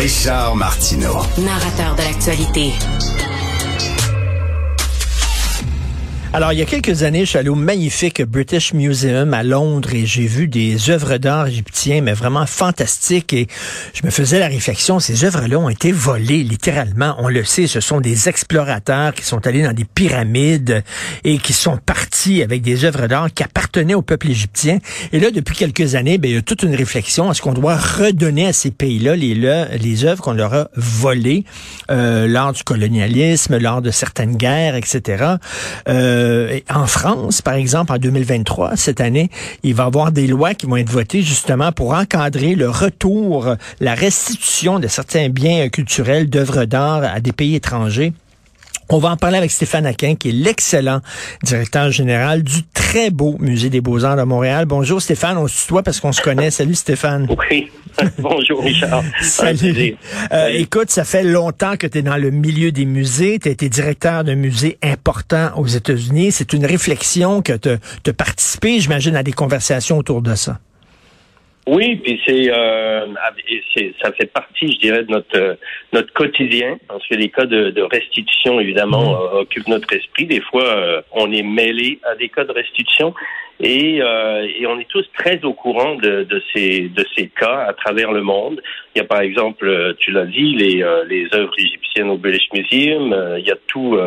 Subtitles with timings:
[0.00, 1.18] Richard Martineau.
[1.36, 2.72] Narrateur de l'actualité.
[6.32, 9.92] Alors, il y a quelques années, je suis allé au magnifique British Museum à Londres
[9.92, 13.32] et j'ai vu des œuvres d'art égyptiens, mais vraiment fantastiques.
[13.32, 13.48] Et
[13.94, 17.16] je me faisais la réflexion, ces œuvres-là ont été volées, littéralement.
[17.18, 20.84] On le sait, ce sont des explorateurs qui sont allés dans des pyramides
[21.24, 24.78] et qui sont partis avec des œuvres d'art qui appartenaient au peuple égyptien.
[25.12, 27.32] Et là, depuis quelques années, ben, il y a toute une réflexion.
[27.32, 31.44] Est-ce qu'on doit redonner à ces pays-là les, les œuvres qu'on leur a volées?
[31.90, 35.24] Euh, lors du colonialisme, lors de certaines guerres, etc.
[36.20, 39.30] euh, en France, par exemple, en 2023, cette année,
[39.62, 43.54] il va y avoir des lois qui vont être votées justement pour encadrer le retour,
[43.80, 48.12] la restitution de certains biens culturels, d'œuvres d'art à des pays étrangers.
[48.92, 51.00] On va en parler avec Stéphane Aquin, qui est l'excellent
[51.44, 54.66] directeur général du très beau Musée des Beaux-Arts de Montréal.
[54.66, 56.50] Bonjour Stéphane, on se tutoie parce qu'on se connaît.
[56.50, 57.28] Salut Stéphane.
[57.50, 57.70] Oui.
[58.18, 59.02] Bonjour Richard.
[59.20, 59.96] Salut.
[60.32, 63.38] Euh, écoute, ça fait longtemps que tu es dans le milieu des musées.
[63.40, 66.30] Tu as été directeur d'un musée important aux États-Unis.
[66.30, 70.58] C'est une réflexion que tu as participé, j'imagine, à des conversations autour de ça.
[71.66, 73.06] Oui, puis c'est, euh,
[74.02, 75.54] ça fait partie, je dirais, de notre euh,
[75.92, 79.34] notre quotidien, parce que les cas de, de restitution, évidemment, mmh.
[79.34, 80.26] euh, occupent notre esprit.
[80.26, 83.14] Des fois, euh, on est mêlé à des cas de restitution,
[83.62, 87.74] et, et on est tous très au courant de, de, ces de ces cas à
[87.74, 88.62] travers le monde.
[88.94, 93.14] Il y a par exemple, tu l'as dit, les les œuvres égyptiennes au British Museum.
[93.38, 93.98] il y a tout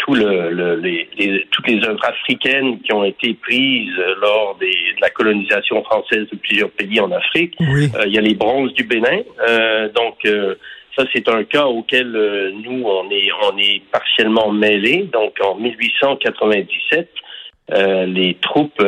[0.00, 5.10] tout le, les, toutes les œuvres africaines qui ont été prises lors des, de la
[5.10, 7.54] colonisation française de plusieurs pays en Afrique.
[7.60, 9.20] Euh, il y a les bronzes du Bénin.
[9.48, 10.54] Euh, donc, euh,
[10.96, 12.10] ça, c'est un cas auquel
[12.64, 15.08] nous, on est, on est partiellement mêlés.
[15.12, 17.08] Donc, en 1897,
[18.06, 18.82] les troupes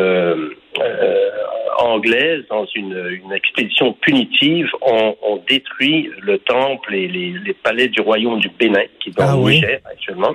[1.78, 7.88] anglaises, dans une, une expédition punitive, ont, ont, détruit le temple et les, les, palais
[7.88, 10.34] du royaume du Bénin, qui est dans ah, le Niger actuellement.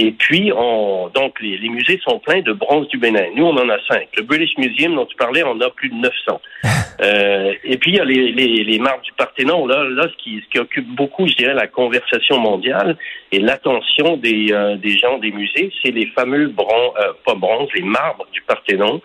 [0.00, 3.26] Et puis, on, donc, les, les, musées sont pleins de bronze du Bénin.
[3.34, 4.06] Nous, on en a cinq.
[4.16, 6.40] Le British Museum, dont tu parlais, on a plus de 900.
[7.00, 9.66] euh, et puis, il y a les, les, les marbres du Parthénon.
[9.66, 12.96] Là, là ce, qui, ce qui occupe beaucoup, je dirais, la conversation mondiale
[13.32, 17.68] et l'attention des, euh, des gens des musées, c'est les fameux bronze, euh, pas bronze,
[17.74, 19.02] les marbres du Parthénon.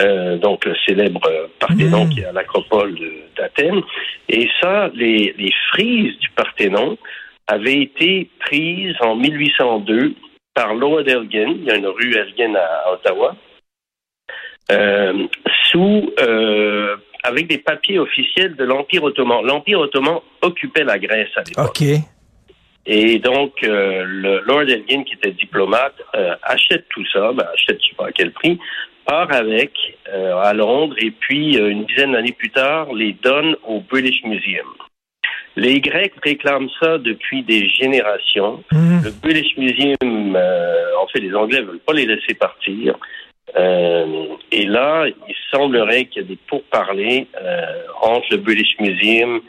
[0.00, 1.20] Euh, donc le célèbre
[1.60, 2.08] Parthénon mmh.
[2.08, 2.98] qui est à l'acropole
[3.36, 3.82] d'Athènes.
[4.28, 6.98] Et ça, les, les frises du Parthénon
[7.46, 10.14] avaient été prises en 1802
[10.54, 13.36] par Lord Elgin, il y a une rue Elgin à, Ottawa,
[14.70, 15.26] euh,
[15.70, 19.44] sous euh, avec des papiers officiels de l'Empire ottoman.
[19.44, 21.64] L'Empire ottoman occupait la Grèce à l'époque.
[22.84, 25.94] Et donc, euh, le Lord Elgin, qui était diplomate,
[26.42, 28.58] achète tout ça, ben, achète je sais pas à quel prix,
[29.06, 29.72] part avec
[30.12, 34.66] à Londres et puis une dizaine d'années plus tard les donne au British Museum.
[35.56, 38.62] Les Grecs réclament ça depuis des générations.
[38.72, 39.02] Mhm.
[39.04, 42.98] Le British Museum, euh, en fait, les Anglais veulent pas les laisser partir.
[43.56, 47.66] Euh, et là, il semblerait qu'il y a des pourparlers euh,
[48.00, 49.42] entre le British Museum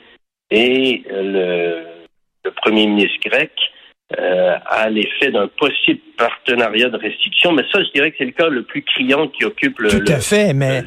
[0.51, 1.83] et le,
[2.43, 3.51] le premier ministre grec
[4.19, 7.51] euh, à l'effet d'un possible partenariat de restitution.
[7.51, 9.89] Mais ça, je dirais que c'est le cas le plus criant qui occupe le...
[9.89, 10.83] Tout à fait, mais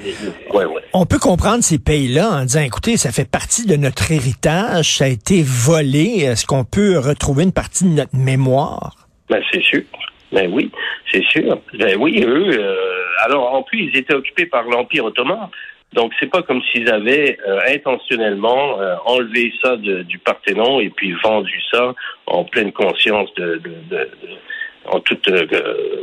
[0.92, 5.04] on peut comprendre ces pays-là en disant, écoutez, ça fait partie de notre héritage, ça
[5.04, 9.08] a été volé, est-ce qu'on peut retrouver une partie de notre mémoire?
[9.28, 9.82] Ben, c'est sûr.
[10.32, 10.70] Ben oui,
[11.10, 11.60] c'est sûr.
[11.78, 12.74] Ben oui, eux, euh,
[13.24, 15.48] alors en plus, ils étaient occupés par l'Empire ottoman.
[15.92, 21.14] Donc, c'est pas comme s'ils avaient euh, intentionnellement euh, enlevé ça du Parthénon et puis
[21.24, 21.94] vendu ça
[22.26, 24.08] en pleine conscience de, de, de,
[24.86, 25.46] en toute euh,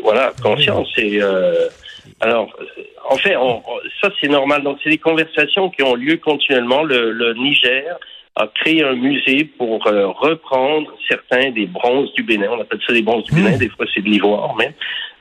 [0.02, 0.92] voilà conscience.
[0.98, 1.22] Et
[2.22, 2.50] alors,
[3.10, 3.36] en fait,
[4.02, 4.64] ça c'est normal.
[4.64, 6.84] Donc, c'est des conversations qui ont lieu continuellement.
[6.84, 7.98] Le, le Niger
[8.36, 12.48] a créé un musée pour reprendre certains des bronzes du Bénin.
[12.52, 13.56] On appelle ça des bronzes du Bénin.
[13.56, 13.60] Mmh.
[13.60, 14.74] Des fois, c'est de l'ivoire, mais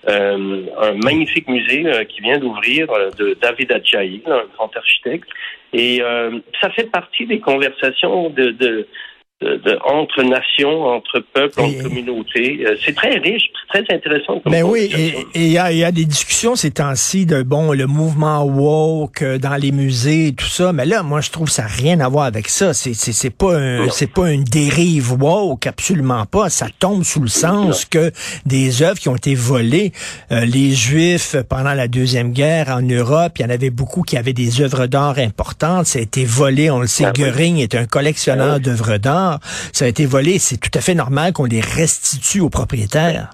[0.08, 5.28] euh, un magnifique musée euh, qui vient d'ouvrir euh, de David Adjaï, un grand architecte.
[5.72, 6.02] Et
[6.60, 8.86] ça fait partie des conversations de, de
[9.42, 12.64] de, entre nations, entre peuples, entre communautés.
[12.66, 14.40] Euh, c'est très riche, très intéressant.
[14.40, 17.72] Comme ben oui, et il y a, y a, des discussions ces temps-ci de bon
[17.72, 21.48] le mouvement woke euh, dans les musées et tout ça, mais là, moi je trouve
[21.48, 22.74] ça n'a rien à voir avec ça.
[22.74, 26.48] C'est c'est pas un, c'est pas une dérive woke, absolument pas.
[26.48, 28.12] Ça tombe sous le sens que
[28.46, 29.92] des œuvres qui ont été volées,
[30.30, 34.16] euh, les Juifs pendant la deuxième guerre en Europe, il y en avait beaucoup qui
[34.16, 35.86] avaient des œuvres d'art importantes.
[35.86, 37.04] Ça a été volé, on le sait.
[37.04, 39.31] Ah Göring est un collectionneur ah d'œuvres d'art
[39.72, 43.30] ça a été volé, c'est tout à fait normal qu'on les restitue aux propriétaires.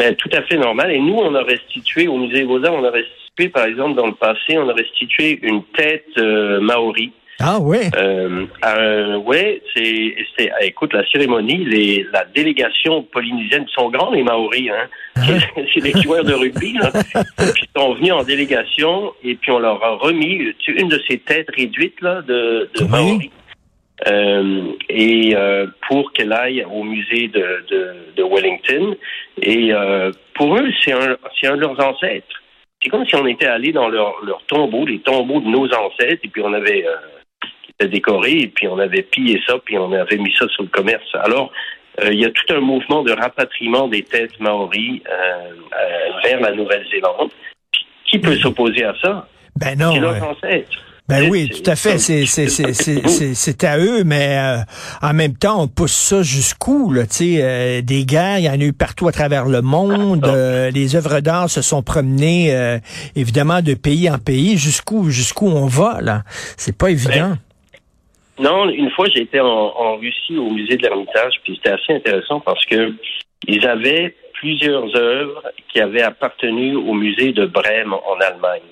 [0.00, 0.90] Ben, tout à fait normal.
[0.92, 4.14] Et nous, on a restitué, au Musée Beaux-Arts, on a restitué, par exemple, dans le
[4.14, 7.80] passé, on a restitué une tête euh, maori Ah oui?
[7.94, 14.22] Euh, euh, oui, c'est, c'est, écoute, la cérémonie, les, la délégation polynésienne sont grands, les
[14.22, 14.88] Maoris, hein.
[15.18, 15.66] Uh-huh.
[15.74, 16.90] c'est des joueurs de rugby, là.
[17.36, 21.18] Puis ils sont venus en délégation et puis on leur a remis une de ces
[21.18, 23.28] têtes réduites, là, de, de Maoris.
[24.06, 28.96] Euh, et euh, pour qu'elle aille au musée de, de, de Wellington.
[29.42, 32.42] Et euh, pour eux, c'est un, c'est un de leurs ancêtres.
[32.82, 36.22] C'est comme si on était allé dans leur, leur tombeau, les tombeaux de nos ancêtres,
[36.24, 40.16] et puis on avait euh, décoré, et puis on avait pillé ça, puis on avait
[40.16, 41.14] mis ça sur le commerce.
[41.14, 41.52] Alors,
[42.02, 45.02] euh, il y a tout un mouvement de rapatriement des têtes maoris
[46.24, 47.30] vers la Nouvelle-Zélande.
[48.06, 49.28] Qui peut s'opposer à ça?
[49.56, 49.92] Ben non.
[49.92, 50.78] C'est leurs ancêtres.
[51.10, 51.98] Ben oui, tout à fait.
[51.98, 54.58] C'est à eux, mais euh,
[55.02, 58.64] en même temps, on pousse ça jusqu'où là euh, Des guerres, il y en a
[58.64, 60.24] eu partout à travers le monde.
[60.24, 60.34] Ah.
[60.34, 62.54] Euh, les œuvres d'art se sont promenées,
[63.16, 64.56] évidemment, de pays en pays.
[64.56, 66.22] Jusqu'où, jusqu'où on va là
[66.56, 67.34] C'est pas évident.
[68.38, 71.74] Ben, non, une fois, j'ai été en, en, Russie au musée de l'Ermitage, puis c'était
[71.74, 72.94] assez intéressant parce que
[73.48, 75.42] ils avaient plusieurs œuvres
[75.72, 78.62] qui avaient appartenu au musée de Brême en Allemagne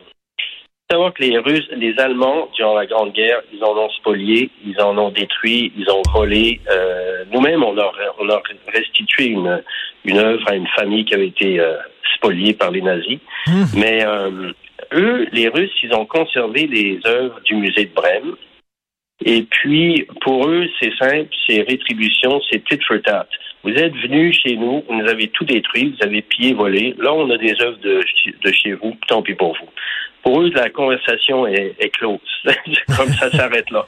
[0.91, 4.81] savoir que les Russes, les Allemands, durant la Grande Guerre, ils en ont spolié, ils
[4.81, 6.63] en ont détruit, ils ont volé.
[6.71, 8.43] Euh, Nous-mêmes, on a, on a
[8.73, 9.63] restitué une,
[10.07, 11.77] une œuvre à une famille qui avait été euh,
[12.15, 13.19] spoliée par les nazis.
[13.47, 13.65] Mmh.
[13.77, 14.53] Mais euh,
[14.95, 18.37] eux, les Russes, ils ont conservé les œuvres du musée de Brême.
[19.27, 23.27] Et puis, pour eux, c'est simple, c'est rétribution, c'est tit for tat.
[23.63, 26.95] Vous êtes venus chez nous, vous nous avez tout détruit, vous avez pillé, volé.
[26.97, 28.01] Là, on a des œuvres de,
[28.43, 29.69] de chez vous, tant pis pour vous
[30.23, 32.19] pour eux, la conversation est, close.
[32.97, 33.87] Comme ça s'arrête là.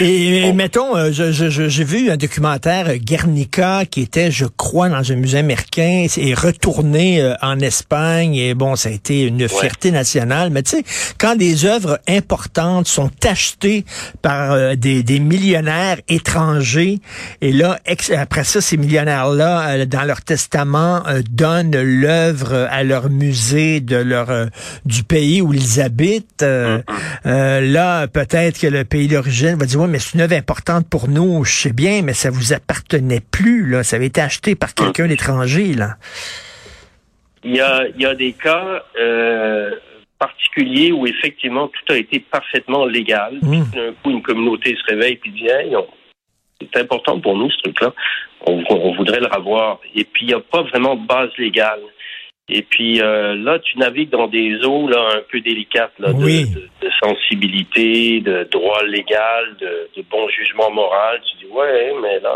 [0.00, 5.16] et, mettons, euh, j'ai vu un documentaire euh, Guernica qui était, je crois, dans un
[5.16, 8.34] musée américain et retourné euh, en Espagne.
[8.36, 10.50] Et bon, ça a été une fierté nationale.
[10.50, 10.84] Mais tu sais,
[11.18, 13.84] quand des œuvres importantes sont achetées
[14.22, 16.98] par des, des, millionnaires étrangers,
[17.40, 17.78] et là,
[18.16, 24.48] après ça, ces millionnaires-là, dans leur testament, donnent l'œuvre à leur musée de leur
[24.84, 26.42] du pays où ils habitent.
[26.42, 26.80] Euh,
[27.26, 30.88] euh, là, peut-être que le pays d'origine va dire, oui, mais c'est une œuvre importante
[30.88, 33.82] pour nous, je sais bien, mais ça vous appartenait plus, là.
[33.82, 35.96] Ça avait été acheté par quelqu'un d'étranger, là.
[37.44, 39.70] Il y a, il y a des cas euh,
[40.18, 43.38] particuliers où effectivement tout a été parfaitement légal.
[43.42, 43.62] Mm.
[43.72, 45.46] d'un coup, une communauté se réveille et dit,
[46.60, 47.94] c'est important pour nous, ce truc-là.
[48.46, 49.78] On, on, voudrait le revoir.
[49.94, 51.80] Et puis, il n'y a pas vraiment de base légale.
[52.50, 56.88] Et puis euh, là, tu navigues dans des eaux là un peu délicates là, de,
[57.02, 61.20] sensibilité, de droit légal, de, de, bon jugement moral.
[61.30, 62.34] Tu dis ouais, mais là.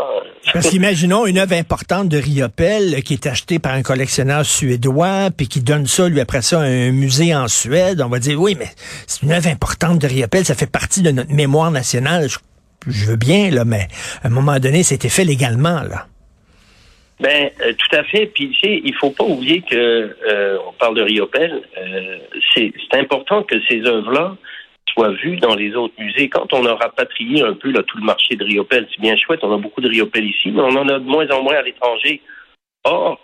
[0.53, 5.47] Parce qu'imaginons une œuvre importante de Riopel qui est achetée par un collectionneur suédois, puis
[5.47, 7.99] qui donne ça lui après ça à un musée en Suède.
[7.99, 8.69] On va dire oui, mais
[9.07, 12.29] c'est une œuvre importante de Riopel, ça fait partie de notre mémoire nationale.
[12.29, 12.37] Je,
[12.87, 13.87] je veux bien là, mais
[14.21, 16.05] à un moment donné, c'était fait légalement là.
[17.19, 18.27] Ben, euh, tout à fait.
[18.27, 21.61] Puis, tu sais, il faut pas oublier que euh, on parle de Riopel.
[21.77, 22.17] Euh,
[22.55, 24.35] c'est important que ces œuvres-là
[24.93, 26.29] soient vues dans les autres musées.
[26.29, 29.39] Quand on a rapatrié un peu là, tout le marché de Riopel, c'est bien chouette.
[29.43, 31.61] On a beaucoup de Riopel ici, mais on en a de moins en moins à
[31.61, 32.21] l'étranger.
[32.83, 33.19] Or,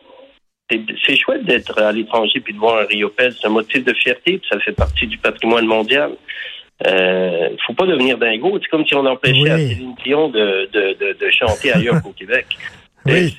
[0.69, 3.33] c'est chouette d'être à l'étranger puis de voir un Riopel.
[3.33, 4.38] C'est un motif de fierté.
[4.38, 6.12] Puis ça fait partie du patrimoine mondial.
[6.88, 8.57] Euh, faut pas devenir dingo.
[8.62, 12.12] C'est comme si on empêchait à Céline Dion de, de, de, de chanter ailleurs qu'au
[12.17, 12.46] Québec.
[13.05, 13.36] Oui.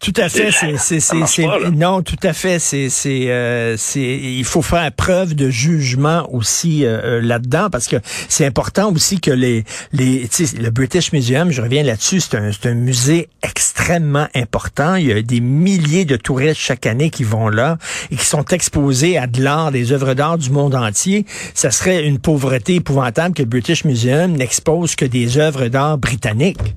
[0.00, 4.90] Tout à fait, c'est c'est non, tout à fait, c'est c'est euh, il faut faire
[4.92, 7.96] preuve de jugement aussi euh, euh, là-dedans parce que
[8.28, 12.68] c'est important aussi que les les le British Museum, je reviens là-dessus, c'est un c'est
[12.68, 17.48] un musée extrêmement important, il y a des milliers de touristes chaque année qui vont
[17.48, 17.78] là
[18.10, 21.24] et qui sont exposés à de l'art, des œuvres d'art du monde entier.
[21.54, 26.74] Ça serait une pauvreté épouvantable que le British Museum n'expose que des œuvres d'art britanniques.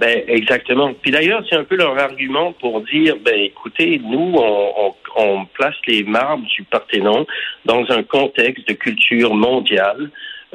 [0.00, 0.94] Ben exactement.
[0.94, 5.74] Puis d'ailleurs, c'est un peu leur argument pour dire, ben écoutez, nous, on, on, place
[5.86, 7.26] les marbres du Parthénon
[7.66, 10.10] dans un contexte de culture mondiale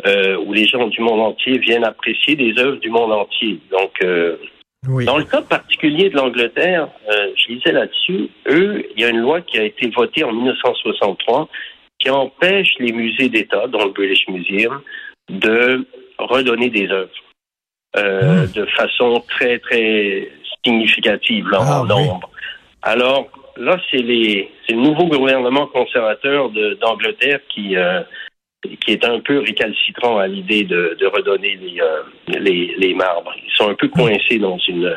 [0.07, 3.59] euh, où les gens du monde entier viennent apprécier des œuvres du monde entier.
[3.69, 4.37] Donc, euh,
[5.05, 9.19] dans le cas particulier de l'Angleterre, euh, je lisais là-dessus, eux, il y a une
[9.19, 11.49] loi qui a été votée en 1963
[11.99, 14.81] qui empêche les musées d'État, dont le British Museum,
[15.29, 15.85] de
[16.17, 17.11] redonner des œuvres.
[17.97, 18.51] Euh, hmm.
[18.51, 20.27] de façon très, très
[20.65, 22.29] significative là, ah, en nombre.
[22.81, 26.49] Alors, là, c'est les le nouveau gouvernement conservateur
[26.81, 28.01] d'Angleterre qui euh,
[28.83, 33.31] qui est un peu récalcitrant à l'idée de, de, redonner les, euh, les, les, marbres.
[33.37, 34.91] Ils sont un peu coincés dans une...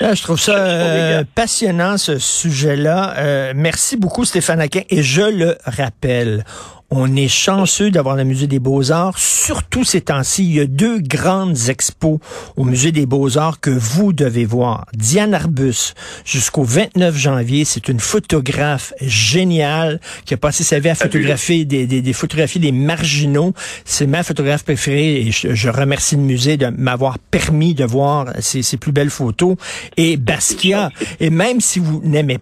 [0.00, 3.54] Ah, je trouve ça passionnant, ce sujet-là.
[3.54, 4.82] merci beaucoup, Stéphane Aquin.
[4.90, 6.44] Et je le rappelle,
[6.90, 10.44] On est chanceux d'avoir le musée des beaux-arts, surtout ces temps-ci.
[10.44, 12.20] Il y a deux grandes expos
[12.56, 14.86] au musée des beaux-arts que vous devez voir.
[14.94, 20.94] Diane Arbus, jusqu'au 29 janvier, c'est une photographe géniale qui a passé sa vie à
[20.94, 23.52] photographier des, des, des photographies des marginaux.
[23.84, 28.62] C'est ma photographe préférée et je, remercie le musée de m'avoir permis de voir ses,
[28.62, 29.56] ses plus belles photos.
[29.96, 32.38] Et Basquiat, et même si vous n'aimez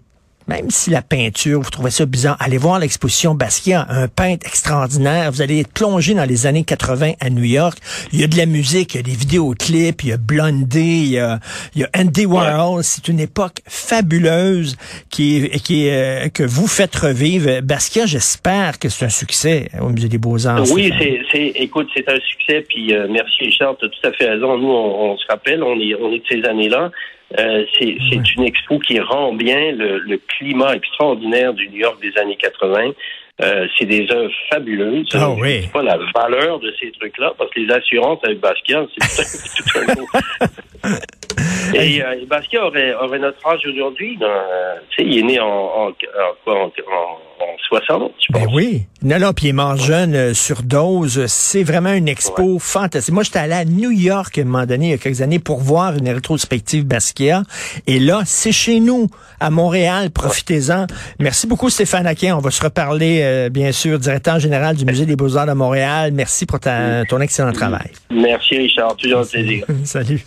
[0.47, 5.31] même si la peinture, vous trouvez ça bizarre, allez voir l'exposition Basquiat, un peintre extraordinaire.
[5.31, 7.77] Vous allez être plongé dans les années 80 à New York.
[8.13, 11.03] Il y a de la musique, il y a des vidéoclips, il y a Blondie,
[11.05, 11.39] il y a,
[11.73, 12.83] il y a Andy Warhol.
[12.83, 14.77] C'est une époque fabuleuse
[15.09, 17.61] qui, qui euh, que vous faites revivre.
[17.61, 20.71] Basquiat, j'espère que c'est un succès au Musée des Beaux-Arts.
[20.71, 20.93] Oui,
[21.31, 22.63] c'est, écoute, c'est un succès.
[22.67, 24.57] Puis euh, merci Richard, tu as tout à fait raison.
[24.57, 26.91] Nous, on, on se rappelle, on est, on est de ces années-là.
[27.39, 32.17] Euh, c'est une expo qui rend bien le, le, climat extraordinaire du New York des
[32.21, 32.91] années 80.
[33.41, 35.09] Euh, c'est des œuvres fabuleuses.
[35.13, 35.63] Ah oui.
[35.63, 39.79] sais pas la valeur de ces trucs-là, parce que les assurances avec Basquiat, c'est tout
[39.79, 41.01] un autre.
[41.75, 44.17] Et, euh, Basquiat aurait, aurait notre âge aujourd'hui.
[44.21, 45.87] Euh, tu sais, il est né en, en,
[46.47, 48.47] en, en, en 60, je ben pense.
[48.47, 48.83] Ben oui.
[49.03, 51.25] Non, non, puis il est mort jeune euh, sur dose.
[51.27, 53.13] C'est vraiment une expo fantastique.
[53.13, 55.39] Moi, j'étais allé à New York à un moment donné, il y a quelques années,
[55.39, 57.43] pour voir une rétrospective Basquiat.
[57.87, 59.07] Et là, c'est chez nous,
[59.39, 60.11] à Montréal.
[60.11, 60.87] Profitez-en.
[61.19, 62.35] Merci beaucoup, Stéphane Aquin.
[62.35, 66.11] On va se reparler, euh, bien sûr, directeur général du Musée des Beaux-Arts de Montréal.
[66.13, 67.91] Merci pour ta, ton excellent travail.
[68.09, 68.95] Merci, Richard.
[68.95, 69.65] Toujours un plaisir.
[69.83, 70.23] Salut.